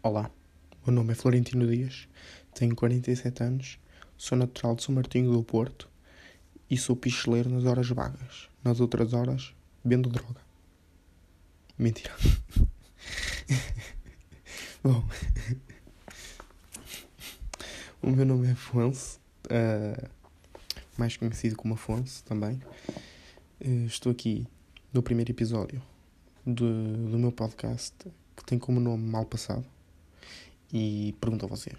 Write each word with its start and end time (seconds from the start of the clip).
Olá, 0.00 0.30
meu 0.86 0.94
nome 0.94 1.10
é 1.10 1.14
Florentino 1.16 1.66
Dias, 1.66 2.06
tenho 2.54 2.76
47 2.76 3.42
anos, 3.42 3.80
sou 4.16 4.38
natural 4.38 4.76
de 4.76 4.84
São 4.84 4.94
Martinho 4.94 5.32
do 5.32 5.42
Porto 5.42 5.90
e 6.70 6.76
sou 6.76 6.94
picheleiro 6.94 7.50
nas 7.50 7.64
horas 7.64 7.88
vagas. 7.88 8.48
Nas 8.62 8.78
outras 8.78 9.12
horas, 9.12 9.52
vendo 9.84 10.08
droga. 10.08 10.40
Mentira. 11.76 12.14
Bom, 14.84 15.04
o 18.00 18.10
meu 18.10 18.24
nome 18.24 18.46
é 18.46 18.52
Afonso, 18.52 19.18
uh, 19.46 20.08
mais 20.96 21.16
conhecido 21.16 21.56
como 21.56 21.74
Afonso 21.74 22.22
também. 22.22 22.62
Uh, 23.60 23.84
estou 23.84 24.12
aqui 24.12 24.46
no 24.92 25.02
primeiro 25.02 25.32
episódio 25.32 25.82
do, 26.46 27.10
do 27.10 27.18
meu 27.18 27.32
podcast 27.32 27.96
que 28.36 28.44
tem 28.44 28.60
como 28.60 28.78
nome 28.78 29.10
Mal 29.10 29.24
Passado. 29.24 29.66
E 30.72 31.14
pergunto 31.20 31.46
a 31.46 31.48
vocês: 31.48 31.78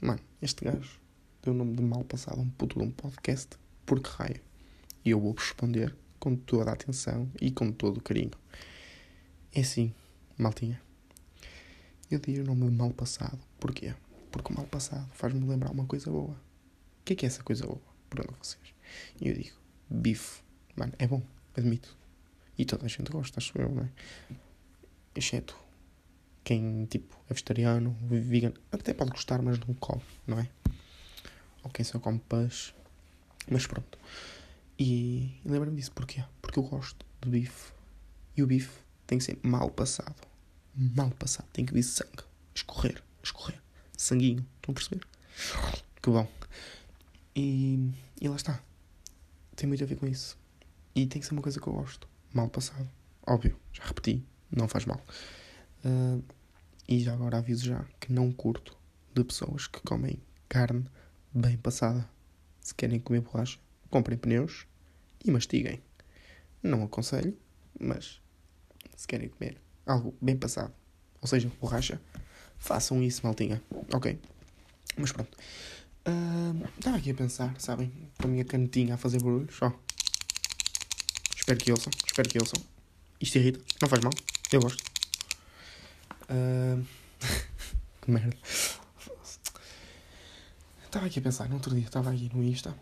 Mano, 0.00 0.20
este 0.40 0.64
gajo 0.64 1.00
deu 1.42 1.52
o 1.52 1.56
nome 1.56 1.74
de 1.74 1.82
Mal 1.82 2.04
Passado 2.04 2.38
a 2.38 2.42
um 2.42 2.50
puto 2.50 2.78
de 2.78 2.84
um 2.84 2.90
podcast, 2.90 3.56
por 3.84 4.00
que 4.00 4.08
raio? 4.10 4.40
E 5.04 5.10
eu 5.10 5.20
vou 5.20 5.32
responder 5.32 5.94
com 6.20 6.36
toda 6.36 6.70
a 6.70 6.74
atenção 6.74 7.28
e 7.40 7.50
com 7.50 7.72
todo 7.72 7.96
o 7.96 8.02
carinho. 8.02 8.30
É 9.52 9.60
assim, 9.60 9.92
maltinha. 10.38 10.80
Eu 12.08 12.20
dei 12.20 12.38
o 12.38 12.44
nome 12.44 12.70
de 12.70 12.76
Mal 12.76 12.90
Passado. 12.90 13.38
Porquê? 13.58 13.94
Porque 14.30 14.52
o 14.52 14.56
mal 14.56 14.66
passado 14.66 15.10
faz-me 15.14 15.46
lembrar 15.46 15.72
uma 15.72 15.84
coisa 15.84 16.10
boa. 16.10 16.30
O 16.30 17.04
que 17.04 17.14
é 17.14 17.16
que 17.16 17.26
é 17.26 17.28
essa 17.28 17.42
coisa 17.42 17.66
boa? 17.66 17.82
Pergunto 18.08 18.38
a 18.40 18.44
vocês. 18.44 18.74
E 19.20 19.28
eu 19.28 19.34
digo: 19.34 19.56
bife. 19.90 20.42
Mano, 20.76 20.92
é 20.98 21.06
bom, 21.06 21.22
admito. 21.56 21.96
E 22.56 22.64
toda 22.64 22.86
a 22.86 22.88
gente 22.88 23.10
gosta, 23.10 23.40
acho 23.40 23.58
eu, 23.58 23.68
não 23.68 23.82
é? 23.82 23.88
Exceto 25.14 25.61
quem, 26.44 26.86
tipo, 26.86 27.16
é 27.28 27.34
vegetariano, 27.34 27.96
vegan, 28.02 28.52
até 28.70 28.92
pode 28.92 29.10
gostar, 29.10 29.40
mas 29.42 29.58
não 29.60 29.74
come, 29.74 30.02
não 30.26 30.38
é? 30.38 30.48
Ou 31.62 31.70
quem 31.70 31.84
só 31.84 31.98
come 31.98 32.18
peixe. 32.18 32.74
Mas 33.48 33.66
pronto. 33.66 33.98
E, 34.78 35.40
e 35.44 35.48
lembra-me 35.48 35.76
disso, 35.76 35.92
porquê? 35.92 36.24
Porque 36.40 36.58
eu 36.58 36.64
gosto 36.64 37.04
de 37.20 37.28
bife. 37.28 37.72
E 38.36 38.42
o 38.42 38.46
bife 38.46 38.80
tem 39.06 39.18
que 39.18 39.24
ser 39.24 39.38
mal 39.42 39.70
passado. 39.70 40.16
Mal 40.74 41.10
passado. 41.10 41.46
Tem 41.52 41.64
que 41.64 41.72
vir 41.72 41.82
sangue. 41.82 42.24
Escorrer, 42.54 43.02
escorrer. 43.22 43.60
Sanguinho. 43.96 44.46
Estão 44.56 44.72
a 44.72 44.74
perceber? 44.74 45.06
Que 46.00 46.10
bom. 46.10 46.28
E, 47.36 47.92
e 48.20 48.28
lá 48.28 48.36
está. 48.36 48.60
Tem 49.54 49.68
muito 49.68 49.84
a 49.84 49.86
ver 49.86 49.96
com 49.96 50.06
isso. 50.06 50.36
E 50.94 51.06
tem 51.06 51.20
que 51.20 51.26
ser 51.26 51.34
uma 51.34 51.42
coisa 51.42 51.60
que 51.60 51.66
eu 51.66 51.72
gosto. 51.72 52.08
Mal 52.32 52.48
passado. 52.48 52.88
Óbvio, 53.26 53.56
já 53.72 53.84
repeti. 53.84 54.24
Não 54.50 54.66
faz 54.66 54.84
mal. 54.84 55.00
Uh, 55.84 56.22
e 56.88 57.00
já 57.00 57.12
agora 57.12 57.38
aviso 57.38 57.64
já 57.64 57.84
que 58.00 58.12
não 58.12 58.30
curto 58.32 58.76
de 59.14 59.24
pessoas 59.24 59.66
que 59.66 59.80
comem 59.80 60.20
carne 60.48 60.84
bem 61.32 61.56
passada. 61.56 62.08
Se 62.60 62.74
querem 62.74 63.00
comer 63.00 63.20
borracha, 63.20 63.58
comprem 63.90 64.18
pneus 64.18 64.66
e 65.24 65.30
mastiguem. 65.30 65.82
Não 66.62 66.82
aconselho, 66.84 67.36
mas 67.78 68.20
se 68.96 69.06
querem 69.06 69.28
comer 69.28 69.56
algo 69.86 70.14
bem 70.20 70.36
passado, 70.36 70.72
ou 71.20 71.26
seja, 71.26 71.50
borracha, 71.60 72.00
façam 72.58 73.02
isso, 73.02 73.22
maltinha. 73.24 73.60
Ok? 73.92 74.18
Mas 74.96 75.12
pronto. 75.12 75.36
Uh, 76.06 76.68
estava 76.78 76.96
aqui 76.96 77.10
a 77.10 77.14
pensar, 77.14 77.54
sabem? 77.60 77.92
Com 78.18 78.28
a 78.28 78.30
minha 78.30 78.44
canetinha 78.44 78.94
a 78.94 78.96
fazer 78.96 79.22
barulhos. 79.22 79.56
Ó. 79.62 79.72
Espero 81.36 81.58
que 81.58 81.70
ouçam. 81.70 81.92
Espero 82.06 82.28
que 82.28 82.38
ouçam. 82.38 82.62
Isto 83.20 83.38
irrita. 83.38 83.60
Não 83.80 83.88
faz 83.88 84.02
mal. 84.02 84.12
Eu 84.52 84.60
gosto. 84.60 84.91
Uh... 86.32 86.84
que 88.00 88.10
merda. 88.10 88.36
Estava 90.84 91.06
aqui 91.06 91.18
a 91.18 91.22
pensar, 91.22 91.48
no 91.48 91.54
outro 91.54 91.74
dia 91.74 91.84
estava 91.84 92.10
aqui 92.10 92.30
no 92.34 92.42
Insta. 92.42 92.74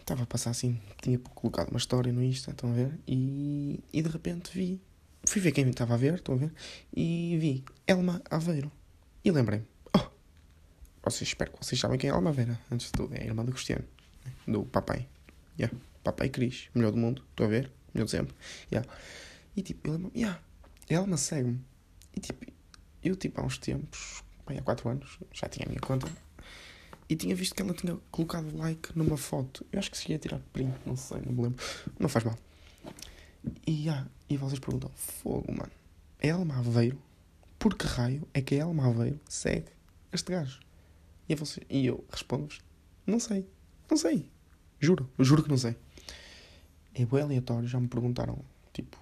Estava 0.00 0.24
a 0.24 0.26
passar 0.26 0.50
assim, 0.50 0.80
tinha 1.00 1.18
colocado 1.18 1.68
uma 1.70 1.78
história 1.78 2.12
no 2.12 2.22
Insta, 2.22 2.50
estão 2.50 2.70
a 2.70 2.74
ver? 2.74 2.98
E, 3.06 3.80
e 3.92 4.02
de 4.02 4.08
repente 4.08 4.50
vi. 4.52 4.80
Fui 5.26 5.40
ver 5.40 5.52
quem 5.52 5.68
estava 5.68 5.94
a 5.94 5.96
ver, 5.96 6.14
estão 6.14 6.34
a 6.34 6.38
ver? 6.38 6.52
E 6.94 7.36
vi 7.38 7.64
Elma 7.86 8.20
Aveiro. 8.30 8.70
E 9.24 9.30
lembrei-me. 9.30 9.66
Oh! 9.96 10.10
Vocês, 11.02 11.28
espero 11.28 11.52
que 11.52 11.64
vocês 11.64 11.80
sabem 11.80 11.98
quem 11.98 12.10
é 12.10 12.12
Elma 12.12 12.30
Aveiro. 12.30 12.58
Antes 12.70 12.86
de 12.88 12.92
tudo, 12.92 13.14
é 13.14 13.22
a 13.22 13.24
irmã 13.24 13.44
do 13.44 13.52
Cristiano. 13.52 13.84
Do 14.46 14.64
papai. 14.64 15.08
Yeah. 15.58 15.76
Papai 16.02 16.28
Cris. 16.28 16.68
Melhor 16.74 16.92
do 16.92 16.98
mundo. 16.98 17.22
Estão 17.30 17.46
a 17.46 17.48
ver? 17.48 17.70
Melhor 17.94 18.04
de 18.04 18.10
sempre. 18.10 18.34
Yeah. 18.70 18.90
E 19.56 19.62
tipo, 19.62 19.88
eu 19.88 19.92
lembro-me. 19.92 20.20
Yeah. 20.20 20.40
Elma 20.88 21.16
segue-me. 21.16 21.60
E 22.16 22.20
tipo, 22.20 22.46
eu 23.02 23.16
tipo 23.16 23.40
há 23.40 23.44
uns 23.44 23.58
tempos, 23.58 24.22
bem, 24.46 24.58
há 24.58 24.62
4 24.62 24.88
anos, 24.88 25.18
já 25.32 25.48
tinha 25.48 25.66
a 25.66 25.68
minha 25.68 25.80
conta, 25.80 26.10
e 27.08 27.16
tinha 27.16 27.34
visto 27.34 27.54
que 27.54 27.62
ela 27.62 27.74
tinha 27.74 27.96
colocado 28.10 28.56
like 28.56 28.96
numa 28.96 29.16
foto. 29.16 29.66
Eu 29.70 29.78
acho 29.78 29.90
que 29.90 29.98
se 29.98 30.10
ia 30.10 30.18
tirar 30.18 30.40
print, 30.52 30.74
não 30.86 30.96
sei, 30.96 31.20
não 31.20 31.32
me 31.32 31.42
lembro. 31.42 31.64
Não 31.98 32.08
faz 32.08 32.24
mal. 32.24 32.38
E, 33.66 33.88
ah, 33.88 34.06
e 34.28 34.36
vocês 34.36 34.58
perguntam, 34.58 34.90
fogo, 34.94 35.52
mano, 35.52 35.70
é 36.18 36.28
Elma 36.28 36.58
Aveiro? 36.58 36.98
Por 37.58 37.76
que 37.76 37.86
raio 37.86 38.26
é 38.32 38.40
que 38.40 38.54
a 38.54 38.58
Elma 38.58 38.86
Aveiro 38.86 39.20
segue 39.28 39.68
este 40.12 40.32
gajo? 40.32 40.60
E, 41.28 41.34
vocês, 41.34 41.64
e 41.68 41.86
eu 41.86 42.04
respondo-vos, 42.10 42.60
não 43.06 43.20
sei, 43.20 43.46
não 43.90 43.96
sei. 43.96 44.30
Juro, 44.80 45.10
juro 45.18 45.42
que 45.42 45.48
não 45.48 45.58
sei. 45.58 45.76
É 46.94 47.04
bem 47.04 47.22
aleatório, 47.22 47.68
já 47.68 47.78
me 47.80 47.88
perguntaram, 47.88 48.38
tipo, 48.72 48.98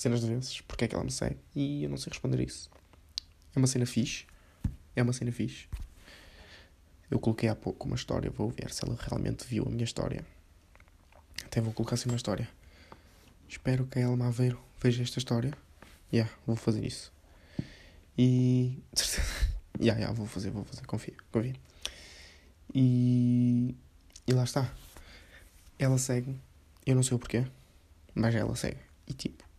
dezenas 0.00 0.22
de 0.22 0.28
vezes 0.28 0.60
porque 0.62 0.86
é 0.86 0.88
que 0.88 0.94
ela 0.94 1.04
me 1.04 1.10
segue 1.10 1.36
e 1.54 1.84
eu 1.84 1.90
não 1.90 1.98
sei 1.98 2.10
responder 2.10 2.40
isso. 2.42 2.70
É 3.54 3.58
uma 3.58 3.66
cena 3.66 3.84
fixe. 3.84 4.26
É 4.96 5.02
uma 5.02 5.12
cena 5.12 5.30
fixe. 5.30 5.68
Eu 7.10 7.18
coloquei 7.18 7.48
há 7.48 7.54
pouco 7.54 7.86
uma 7.86 7.96
história, 7.96 8.30
vou 8.30 8.48
ver 8.48 8.72
se 8.72 8.84
ela 8.84 8.96
realmente 8.98 9.46
viu 9.46 9.64
a 9.66 9.70
minha 9.70 9.84
história. 9.84 10.24
Até 11.44 11.60
vou 11.60 11.72
colocar 11.72 11.96
assim 11.96 12.08
uma 12.08 12.16
história. 12.16 12.48
Espero 13.48 13.86
que 13.86 13.98
a 13.98 14.02
Elma 14.02 14.28
Aveiro 14.28 14.60
veja 14.80 15.02
esta 15.02 15.18
história. 15.18 15.52
Yeah, 16.12 16.32
vou 16.46 16.56
fazer 16.56 16.84
isso. 16.84 17.12
E. 18.16 18.78
yeah, 19.78 20.00
yeah, 20.00 20.12
vou 20.12 20.26
fazer, 20.26 20.50
vou 20.50 20.64
fazer, 20.64 20.86
confia, 20.86 21.14
confia. 21.30 21.54
E. 22.72 23.74
E 24.26 24.32
lá 24.32 24.44
está. 24.44 24.72
Ela 25.78 25.98
segue, 25.98 26.38
eu 26.86 26.94
não 26.94 27.02
sei 27.02 27.16
o 27.16 27.18
porquê, 27.18 27.44
mas 28.14 28.34
ela 28.34 28.54
segue. 28.54 28.78
E 29.08 29.12
tipo, 29.12 29.49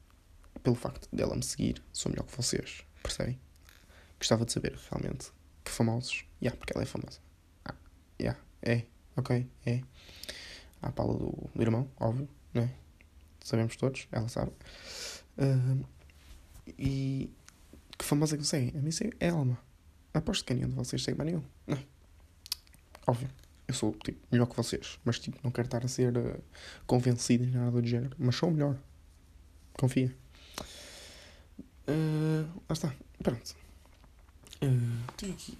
pelo 0.63 0.75
facto 0.75 1.07
dela 1.13 1.35
me 1.35 1.43
seguir, 1.43 1.83
sou 1.91 2.11
melhor 2.11 2.25
que 2.25 2.35
vocês. 2.35 2.83
Percebem? 3.01 3.39
Gostava 4.17 4.45
de 4.45 4.51
saber 4.51 4.77
realmente 4.89 5.31
que 5.63 5.71
famosos. 5.71 6.25
Yeah, 6.41 6.57
porque 6.57 6.73
ela 6.73 6.83
é 6.83 6.85
famosa. 6.85 7.19
Ah, 7.65 7.75
yeah, 8.19 8.39
é, 8.61 8.85
ok, 9.15 9.47
é. 9.65 9.81
A 10.81 10.91
Paula 10.91 11.17
do, 11.17 11.49
do 11.53 11.61
irmão, 11.61 11.89
óbvio, 11.99 12.27
não 12.53 12.63
é? 12.63 12.69
Sabemos 13.43 13.75
todos, 13.75 14.07
ela 14.11 14.27
sabe. 14.27 14.51
Uh, 15.37 15.85
e 16.77 17.31
que 17.97 18.05
famosa 18.05 18.35
que 18.35 18.41
eu 18.41 18.45
sei? 18.45 18.73
A 18.75 18.81
mim 18.81 18.91
sei 18.91 19.11
é 19.19 19.27
Elma. 19.27 19.57
Aposto 20.13 20.45
que 20.45 20.53
nenhum 20.53 20.69
de 20.69 20.75
vocês 20.75 21.03
segue 21.03 21.17
mais 21.17 21.31
nenhum. 21.31 21.43
Não. 21.65 21.79
Óbvio. 23.07 23.29
Eu 23.67 23.73
sou 23.73 23.93
tipo, 23.93 24.19
melhor 24.31 24.47
que 24.47 24.57
vocês, 24.57 24.99
mas 25.05 25.17
tipo, 25.17 25.39
não 25.43 25.51
quero 25.51 25.67
estar 25.67 25.85
a 25.85 25.87
ser 25.87 26.17
uh, 26.17 26.43
convencido 26.85 27.45
em 27.45 27.51
nada 27.51 27.81
do 27.81 27.87
género. 27.87 28.15
Mas 28.19 28.35
sou 28.35 28.51
melhor. 28.51 28.77
Confia. 29.73 30.15
Uh, 31.87 32.43
lá 32.69 32.73
está. 32.73 32.93
Pronto. 33.23 33.55
Uh, 34.61 35.11
tenho 35.17 35.33
aqui. 35.33 35.57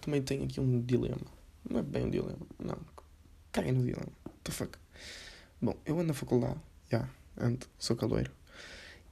Também 0.00 0.22
tenho 0.22 0.44
aqui 0.44 0.60
um 0.60 0.80
dilema. 0.82 1.26
Não 1.68 1.80
é 1.80 1.82
bem 1.82 2.04
um 2.04 2.10
dilema. 2.10 2.46
Não. 2.58 2.78
Caguei 3.52 3.72
no 3.72 3.84
dilema. 3.84 4.12
What 4.24 4.38
the 4.44 4.52
fuck? 4.52 4.78
Bom, 5.60 5.76
eu 5.84 5.96
ando 5.96 6.08
na 6.08 6.14
faculdade. 6.14 6.58
Já. 6.90 6.98
Yeah, 6.98 7.12
ando. 7.38 7.66
Sou 7.78 7.96
caloiro. 7.96 8.30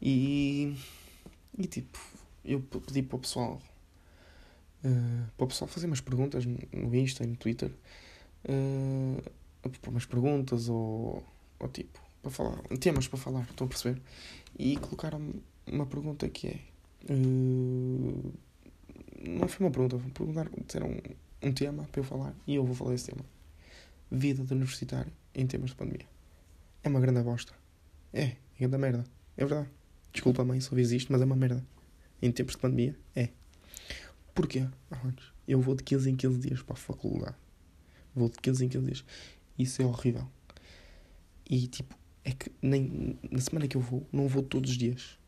E. 0.01 0.77
E 1.57 1.67
tipo. 1.67 1.99
Eu 2.45 2.61
pedi 2.61 3.03
para 3.03 3.17
o 3.17 3.21
pessoal. 3.21 3.61
Uh, 4.85 5.31
para 5.37 5.45
o 5.45 5.49
pessoal 5.49 5.69
fazer 5.69 5.87
umas 5.87 6.01
perguntas 6.01 6.45
no 6.47 6.95
Insta 6.95 7.25
e 7.25 7.27
no 7.27 7.37
Twitter. 7.37 7.71
Uh, 8.45 9.23
umas 9.87 10.07
perguntas 10.07 10.69
ou. 10.69 11.25
Ou 11.61 11.69
tipo. 11.69 12.01
Para 12.23 12.31
falar. 12.31 12.63
Temas 12.81 13.07
para 13.07 13.19
falar. 13.19 13.43
Estão 13.43 13.67
a 13.67 13.69
perceber? 13.69 14.01
E 14.59 14.77
colocaram 14.77 15.35
uma 15.73 15.87
pergunta 15.87 16.29
que 16.29 16.49
é. 16.49 16.61
Uh, 17.11 18.33
não 19.21 19.49
foi 19.49 19.67
uma 19.67 19.73
pergunta, 19.73 19.99
foi 19.99 20.11
perguntar, 20.11 20.49
disseram 20.65 20.89
um, 20.89 21.49
um 21.49 21.53
tema 21.53 21.85
para 21.85 22.01
eu 22.01 22.05
falar 22.05 22.35
e 22.47 22.55
eu 22.55 22.65
vou 22.65 22.75
falar 22.75 22.95
esse 22.95 23.07
tema. 23.07 23.25
Vida 24.11 24.45
de 24.45 24.53
universitário 24.53 25.13
em 25.35 25.47
temas 25.47 25.71
de 25.71 25.77
pandemia. 25.77 26.07
É 26.83 26.89
uma 26.89 27.01
grande 27.01 27.23
bosta. 27.23 27.53
É, 28.13 28.23
é 28.25 28.37
grande 28.61 28.79
merda. 28.79 29.05
É 29.37 29.45
verdade. 29.45 29.69
Desculpa, 30.13 30.45
mãe, 30.45 30.59
ouvis 30.71 30.91
isto, 30.93 31.13
mas 31.13 31.21
é 31.21 31.25
uma 31.25 31.37
merda. 31.37 31.65
Em 32.21 32.33
tempos 32.33 32.55
de 32.55 32.61
pandemia, 32.61 32.99
é. 33.15 33.29
Porquê? 34.35 34.67
Eu 35.47 35.61
vou 35.61 35.75
de 35.75 35.83
15 35.83 36.11
em 36.11 36.17
15 36.17 36.39
dias 36.39 36.63
para 36.63 36.75
a 36.75 36.77
faculdade. 36.77 37.37
Vou 38.15 38.29
de 38.29 38.39
15 38.39 38.65
em 38.65 38.69
15 38.69 38.85
dias. 38.85 39.05
Isso 39.59 39.83
é 39.83 39.85
horrível. 39.85 40.27
E 41.49 41.67
tipo, 41.67 41.97
é 42.25 42.33
que 42.33 42.51
nem 42.61 43.19
na 43.31 43.41
semana 43.41 43.67
que 43.67 43.77
eu 43.77 43.81
vou, 43.81 44.07
não 44.13 44.29
vou 44.29 44.43
todos 44.43 44.71
os 44.71 44.77
dias. 44.77 45.19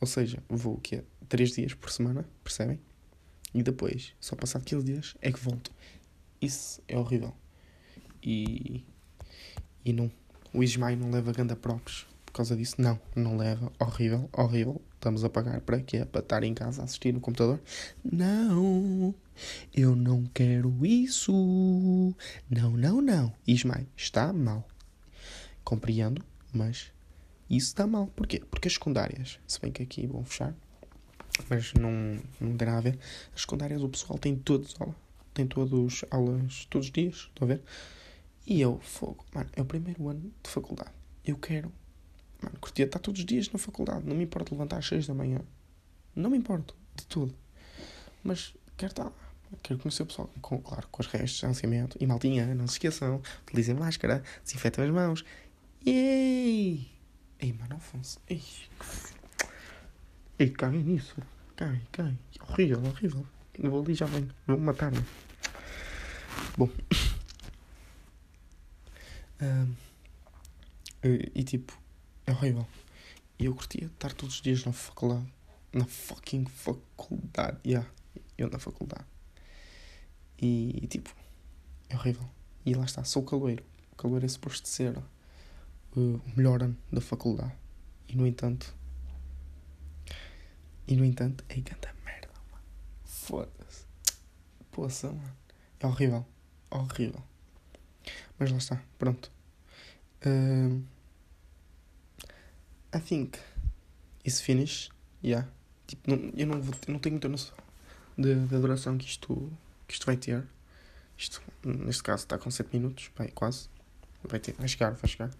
Ou 0.00 0.06
seja, 0.06 0.42
vou 0.48 0.74
o 0.74 0.80
quê? 0.80 1.02
3 1.28 1.52
dias 1.52 1.74
por 1.74 1.90
semana, 1.90 2.24
percebem? 2.44 2.80
E 3.54 3.62
depois, 3.62 4.14
só 4.20 4.36
passado 4.36 4.64
15 4.64 4.84
dias, 4.84 5.16
é 5.20 5.32
que 5.32 5.40
volto. 5.40 5.72
Isso 6.40 6.82
é 6.86 6.98
horrível. 6.98 7.34
E. 8.22 8.84
E 9.84 9.92
não. 9.92 10.10
O 10.52 10.62
Ismael 10.62 10.96
não 10.96 11.10
leva 11.10 11.32
ganda 11.32 11.56
props 11.56 12.06
por 12.24 12.32
causa 12.32 12.56
disso. 12.56 12.76
Não, 12.78 13.00
não 13.14 13.36
leva. 13.36 13.72
Horrível, 13.78 14.28
horrível. 14.32 14.82
Estamos 14.94 15.24
a 15.24 15.30
pagar 15.30 15.60
para 15.60 15.80
quê? 15.80 16.04
Para 16.04 16.20
estar 16.20 16.42
em 16.42 16.52
casa 16.52 16.82
a 16.82 16.84
assistir 16.84 17.14
no 17.14 17.20
computador? 17.20 17.60
Não, 18.04 19.14
eu 19.74 19.94
não 19.94 20.24
quero 20.26 20.84
isso. 20.84 21.32
Não, 22.50 22.72
não, 22.72 23.00
não. 23.00 23.32
Ismael, 23.46 23.86
está 23.96 24.32
mal. 24.32 24.66
Compreendo, 25.64 26.22
mas 26.52 26.92
isso 27.48 27.68
está 27.68 27.86
mal. 27.86 28.08
Porquê? 28.08 28.42
Porque 28.50 28.68
as 28.68 28.74
secundárias, 28.74 29.38
se 29.46 29.60
bem 29.60 29.72
que 29.72 29.82
aqui 29.82 30.06
vão 30.06 30.24
fechar, 30.24 30.54
mas 31.48 31.72
não, 31.74 31.90
não 32.40 32.56
tem 32.56 32.66
nada 32.66 32.78
a 32.78 32.80
ver. 32.80 32.98
As 33.34 33.42
secundárias, 33.42 33.82
o 33.82 33.88
pessoal 33.88 34.18
tem 34.18 34.36
todos. 34.36 34.74
Tem 35.34 35.46
todos 35.46 36.04
aulas 36.10 36.66
todos 36.70 36.86
os 36.86 36.92
dias, 36.92 37.14
estão 37.14 37.46
a 37.46 37.54
ver? 37.54 37.62
E 38.46 38.60
eu, 38.60 38.78
fogo, 38.80 39.24
mano, 39.34 39.50
é 39.54 39.60
o 39.60 39.64
primeiro 39.64 40.08
ano 40.08 40.32
de 40.42 40.48
faculdade. 40.48 40.92
Eu 41.24 41.36
quero, 41.36 41.70
mano, 42.42 42.56
curtia 42.58 42.86
estar 42.86 42.98
todos 43.00 43.20
os 43.20 43.26
dias 43.26 43.50
na 43.50 43.58
faculdade. 43.58 44.06
Não 44.06 44.16
me 44.16 44.24
importa 44.24 44.54
levantar 44.54 44.78
às 44.78 44.86
6 44.86 45.06
da 45.06 45.14
manhã. 45.14 45.40
Não 46.14 46.30
me 46.30 46.38
importa, 46.38 46.72
de 46.94 47.04
tudo. 47.06 47.34
Mas 48.24 48.54
quero 48.76 48.92
estar 48.92 49.04
lá. 49.04 49.12
Quero 49.62 49.78
conhecer 49.78 50.02
o 50.02 50.06
pessoal, 50.06 50.30
com, 50.40 50.58
claro, 50.60 50.88
com 50.90 51.02
as 51.02 51.06
regras 51.08 51.30
de 51.30 51.34
distanciamento. 51.34 51.98
E 52.00 52.06
maltinha, 52.06 52.54
não 52.54 52.66
se 52.66 52.74
esqueçam, 52.74 53.20
utilizem 53.42 53.74
máscara, 53.74 54.22
desinfetem 54.42 54.84
as 54.84 54.90
mãos. 54.90 55.24
Yay! 55.86 56.95
Ei, 57.46 57.52
mano, 57.52 57.76
Afonso. 57.76 58.18
Ei, 58.28 58.42
Ei 60.36 60.50
caguem 60.50 60.82
nisso. 60.82 61.14
Caguem, 61.54 61.86
caguem. 61.92 62.18
Horrível, 62.40 62.84
horrível. 62.84 63.26
Eu 63.54 63.70
vou 63.70 63.84
ali 63.84 63.94
já 63.94 64.04
venho. 64.06 64.34
Vou 64.48 64.58
matar-me. 64.58 65.04
Bom. 66.58 66.68
Um, 69.38 69.74
e, 71.34 71.44
tipo, 71.44 71.78
é 72.26 72.32
horrível. 72.32 72.66
E 73.38 73.44
eu 73.44 73.54
curtia 73.54 73.84
estar 73.84 74.14
todos 74.14 74.36
os 74.36 74.40
dias 74.40 74.64
na 74.64 74.72
faculdade. 74.72 75.30
Na 75.74 75.84
fucking 75.84 76.46
faculdade. 76.46 77.58
Yeah, 77.62 77.86
eu 78.38 78.48
na 78.48 78.58
faculdade. 78.58 79.04
E, 80.40 80.80
e 80.82 80.86
tipo, 80.86 81.14
é 81.90 81.96
horrível. 81.96 82.26
E 82.64 82.74
lá 82.74 82.86
está, 82.86 83.04
sou 83.04 83.22
caloeiro. 83.22 83.62
O 83.92 83.96
caloeiro 83.96 84.24
é 84.24 84.28
suposto 84.28 84.66
ser 84.66 84.98
uh, 85.96 86.20
melhor 86.36 86.62
ano 86.62 86.76
da 86.92 87.00
faculdade. 87.00 87.52
E 88.08 88.16
no 88.16 88.26
entanto. 88.26 88.74
E 90.86 90.94
no 90.96 91.04
entanto, 91.04 91.44
é 91.48 91.54
canta 91.60 91.92
merda, 92.04 92.28
mano. 92.50 92.64
Foda-se. 93.04 93.86
Poça, 94.70 95.08
mano. 95.08 95.36
É 95.80 95.86
horrível. 95.86 96.24
Horrível. 96.70 97.22
Mas 98.38 98.50
lá 98.50 98.58
está, 98.58 98.82
pronto. 98.98 99.30
Uh, 100.24 100.82
I 102.94 103.00
think 103.00 103.38
it's 104.24 104.40
finished. 104.40 104.92
Yeah. 105.24 105.48
Tipo, 105.86 106.10
não, 106.10 106.32
eu, 106.36 106.46
não 106.46 106.60
vou, 106.60 106.74
eu 106.86 106.92
não 106.92 107.00
tenho 107.00 107.14
muita 107.14 107.28
noção 107.28 107.56
da 108.16 108.58
duração 108.58 108.96
que 108.96 109.04
isto, 109.04 109.52
que 109.86 109.94
isto 109.94 110.06
vai 110.06 110.16
ter. 110.16 110.42
Isto, 111.16 111.42
neste 111.64 112.02
caso, 112.02 112.24
está 112.24 112.38
com 112.38 112.50
7 112.50 112.74
minutos, 112.74 113.10
vai, 113.16 113.28
quase. 113.28 113.68
Vai, 114.24 114.40
ter, 114.40 114.54
vai 114.54 114.68
chegar, 114.68 114.92
vai 114.92 115.08
chegar. 115.08 115.30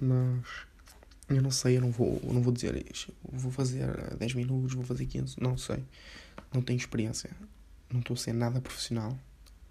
Mas 0.00 0.66
eu 1.28 1.42
não 1.42 1.50
sei, 1.50 1.76
eu 1.76 1.80
não 1.80 1.90
vou, 1.90 2.20
eu 2.22 2.32
não 2.32 2.42
vou 2.42 2.52
dizer 2.52 2.86
isto. 2.90 3.12
Vou 3.22 3.50
fazer 3.50 4.14
10 4.16 4.34
minutos, 4.34 4.74
vou 4.74 4.84
fazer 4.84 5.06
15, 5.06 5.36
não 5.40 5.56
sei. 5.58 5.84
Não 6.54 6.62
tenho 6.62 6.76
experiência. 6.76 7.30
Não 7.90 8.00
estou 8.00 8.14
a 8.14 8.16
ser 8.16 8.32
nada 8.32 8.60
profissional. 8.60 9.18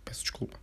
Peço 0.04 0.22
desculpa. 0.22 0.60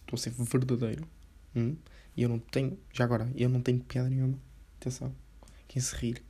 Estou 0.00 0.16
a 0.16 0.18
ser 0.18 0.30
verdadeiro. 0.30 1.06
Hum? 1.54 1.76
E 2.16 2.22
eu 2.22 2.28
não 2.28 2.38
tenho, 2.38 2.78
já 2.92 3.04
agora, 3.04 3.30
eu 3.34 3.48
não 3.48 3.60
tenho 3.60 3.80
piada 3.80 4.10
nenhuma. 4.10 4.38
Atenção. 4.80 5.14
Quem 5.68 5.80
se 5.80 5.94
rir 5.96 6.22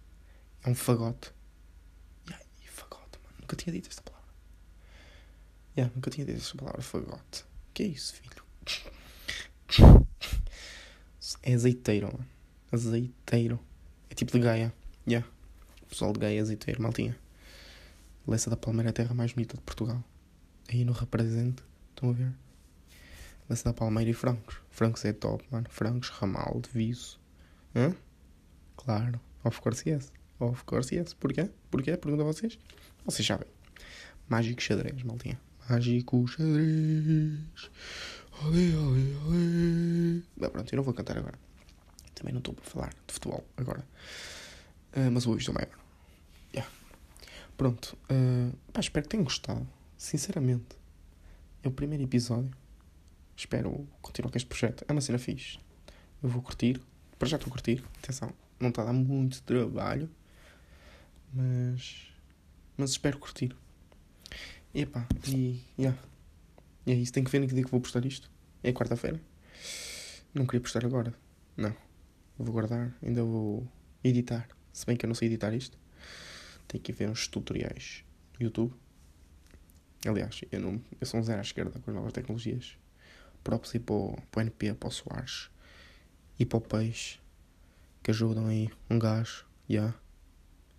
é 0.63 0.71
um 0.71 0.75
fagote. 0.75 1.33
Yeah, 2.29 2.45
e 2.65 2.69
fagote, 2.69 3.19
mano. 3.25 3.37
Nunca 3.41 3.57
tinha 3.57 3.73
dito 3.73 3.89
esta 3.89 4.03
palavra. 4.03 4.31
Yeah, 5.77 5.95
nunca 5.95 6.11
tinha 6.11 6.27
dito 6.27 6.39
esta 6.39 6.57
palavra, 6.57 6.83
fagote. 6.83 7.45
Que 7.75 7.83
é 7.83 7.87
isso, 7.87 8.15
filho? 8.15 10.07
É 11.43 11.55
azeiteiro, 11.55 12.07
mano. 12.07 12.36
Azeiteiro. 12.71 13.61
É 14.11 14.15
tipo 14.15 14.33
de 14.33 14.41
Gaia. 14.41 14.73
Yeah. 15.07 15.27
Pessoal 15.89 16.13
de 16.13 16.19
Gaia, 16.19 16.43
azeiteiro, 16.43 16.83
maltinha. 16.83 17.17
Lessa 18.27 18.51
da 18.51 18.57
Palmeira 18.57 18.89
é 18.89 18.91
a 18.91 18.93
terra 18.93 19.15
mais 19.15 19.33
bonita 19.33 19.57
de 19.57 19.63
Portugal. 19.63 20.03
Aí 20.69 20.85
no 20.85 20.93
represente, 20.93 21.63
estão 21.91 22.11
a 22.11 22.13
ver? 22.13 22.33
Lessa 23.49 23.65
da 23.65 23.73
Palmeira 23.73 24.11
e 24.11 24.15
Francos. 24.15 24.57
Francos 24.71 25.05
é 25.05 25.13
top, 25.13 25.45
mano. 25.51 25.67
Francos, 25.71 26.09
Ramal, 26.09 26.61
de 26.61 26.69
Viso. 26.71 27.21
Hã? 27.75 27.95
Claro. 28.77 29.21
Of 29.45 29.61
course 29.61 29.89
yes. 29.89 30.13
Of 30.41 30.65
course 30.65 30.93
yes. 30.93 31.15
Porquê? 31.15 31.49
Porquê? 31.71 31.97
Pergunto 31.97 32.23
a 32.23 32.27
vocês. 32.27 32.59
Vocês 33.05 33.27
sabem. 33.27 33.47
Mágico 34.29 34.61
xadrez, 34.61 35.01
maltinha. 35.05 35.41
Mágico 35.71 36.27
xadrez. 36.27 37.71
Olê, 38.45 38.75
olê, 38.75 39.15
olê. 39.25 40.23
Bem, 40.37 40.51
pronto, 40.51 40.73
eu 40.73 40.77
não 40.77 40.83
vou 40.83 40.93
cantar 40.93 41.17
agora. 41.17 41.46
Também 42.17 42.33
não 42.33 42.39
estou 42.39 42.55
para 42.55 42.65
falar 42.65 42.95
de 43.07 43.13
futebol 43.13 43.47
agora. 43.59 43.87
Uh, 44.97 45.11
mas 45.13 45.27
hoje 45.27 45.47
também. 45.47 45.67
Yeah. 46.53 46.73
Pronto. 47.59 47.97
Uh, 48.11 48.57
pá, 48.73 48.81
espero 48.81 49.05
que 49.05 49.11
tenham 49.11 49.25
gostado. 49.25 49.69
Sinceramente. 49.99 50.77
É 51.63 51.69
o 51.69 51.71
primeiro 51.71 52.03
episódio. 52.03 52.51
Espero 53.37 53.87
continuar 54.01 54.31
com 54.31 54.39
este 54.39 54.49
projeto. 54.49 54.83
É 54.89 54.93
uma 54.93 55.03
cena 55.03 55.19
fixe. 55.19 55.59
Eu 56.23 56.31
vou 56.31 56.41
curtir. 56.41 56.81
Para 57.19 57.29
já 57.29 57.37
estou 57.37 57.51
a 57.51 57.53
curtir. 57.53 57.85
Atenção. 58.03 58.33
Não 58.59 58.71
está 58.71 58.81
a 58.81 58.87
dar 58.87 58.93
muito 58.95 59.43
trabalho. 59.43 60.09
Mas. 61.35 62.11
Mas 62.79 62.91
espero 62.93 63.19
curtir. 63.19 63.55
E 64.73 64.81
epá. 64.81 65.07
E. 65.29 65.63
Yeah. 65.79 65.99
E 66.87 66.93
é 66.93 66.95
isso. 66.95 67.13
Tenho 67.13 67.27
que 67.27 67.33
ver 67.33 67.41
no 67.41 67.47
que 67.47 67.53
dia 67.53 67.63
que 67.63 67.71
vou 67.71 67.81
postar 67.81 68.07
isto. 68.07 68.31
É 68.63 68.73
quarta-feira. 68.73 69.21
Não 70.33 70.47
queria 70.47 70.63
postar 70.63 70.83
agora. 70.87 71.13
Não. 71.59 71.86
Vou 72.39 72.53
guardar. 72.53 72.97
Ainda 73.03 73.23
vou 73.25 73.67
editar. 74.03 74.49
Se 74.73 74.85
bem 74.87 74.97
que 74.97 75.07
eu 75.07 75.09
não 75.09 75.15
sei 75.15 75.29
editar 75.29 75.55
isto. 75.55 75.79
Tenho 76.69 76.83
que 76.83 76.93
ver 76.93 77.09
uns 77.09 77.29
tutoriais 77.29 78.05
no 78.39 78.45
YouTube. 78.45 78.75
Aliás, 80.07 80.43
eu, 80.53 80.61
não, 80.61 80.81
eu 81.01 81.07
sou 81.07 81.21
um 81.21 81.23
zero 81.23 81.39
à 81.39 81.43
esquerda 81.43 81.79
com 81.81 81.91
as 81.91 81.97
novas 81.97 82.13
tecnologias. 82.13 82.77
Props 83.43 83.75
e 83.75 83.79
para 83.79 83.95
o, 83.95 84.19
para 84.31 84.41
o 84.41 84.43
NP, 84.43 84.75
para 84.75 84.89
o 84.89 84.93
Soares 84.93 85.51
e 86.39 86.45
para 86.45 86.59
o 86.59 86.61
Peixe 86.61 87.19
que 88.07 88.13
ajudam 88.13 88.47
aí 88.47 88.71
um 88.89 89.01
gajo. 89.01 89.45
Ya. 89.69 89.81
Yeah. 89.81 89.99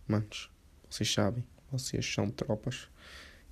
Manos, 0.07 0.49
vocês 0.89 1.13
sabem, 1.13 1.43
vocês 1.69 2.05
são 2.05 2.29
tropas. 2.29 2.87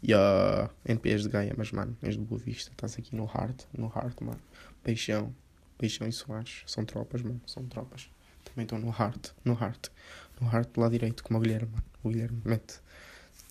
E 0.02 0.12
yeah. 0.12 0.72
NPs 0.86 1.24
de 1.24 1.30
Gaia, 1.30 1.54
mas 1.58 1.74
mano, 1.74 1.98
és 2.02 2.16
de 2.16 2.22
Boa 2.22 2.40
Vista, 2.40 2.72
estás 2.72 2.98
aqui 2.98 3.14
no 3.14 3.26
Heart, 3.26 3.66
no 3.78 3.88
Heart, 3.88 4.22
mano. 4.22 4.40
Peixão, 4.82 5.36
E 5.82 6.12
Soares, 6.12 6.64
são 6.66 6.86
tropas, 6.86 7.22
mano, 7.22 7.42
são 7.46 7.66
tropas. 7.66 8.10
Também 8.44 8.64
estão 8.64 8.80
no 8.80 8.88
Heart, 8.88 9.32
no 9.44 9.54
Heart, 9.54 9.90
no 10.40 10.52
Heart 10.52 10.70
do 10.72 10.82
lado 10.82 10.92
direito, 10.92 11.24
como 11.24 11.40
o 11.40 11.42
Guilherme, 11.42 11.72
mano. 11.72 11.84
O 12.04 12.10
Guilherme 12.10 12.42
mete. 12.46 12.80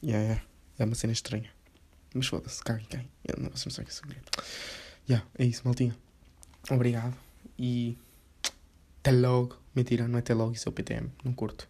Yeah, 0.03 0.23
yeah. 0.23 0.45
É 0.79 0.85
uma 0.85 0.95
cena 0.95 1.13
estranha. 1.13 1.51
Mas 2.15 2.27
foda-se, 2.27 2.63
caguem, 2.63 2.87
caguem. 2.87 3.11
Eu 3.25 3.43
não 3.43 3.55
sei 3.57 3.71
o 3.71 3.75
que 3.75 3.81
é 3.83 3.93
segredo. 3.93 4.25
Yeah, 5.09 5.27
é 5.39 5.45
isso, 5.45 5.63
maltinha. 5.65 5.97
Obrigado. 6.71 7.15
E. 7.59 7.99
Até 9.01 9.11
logo. 9.11 9.59
Mentira, 9.75 10.09
não 10.09 10.17
é 10.17 10.21
até 10.21 10.33
logo, 10.33 10.53
isso 10.53 10.69
é 10.69 10.71
o 10.71 10.73
PTM. 10.73 11.11
Não 11.25 11.33
curto. 11.33 11.63